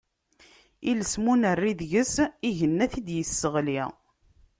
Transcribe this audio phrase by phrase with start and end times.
[0.89, 2.15] Iles, ma ur nerri deg-s,
[2.49, 3.79] igenni ad t-id-yesseɣli.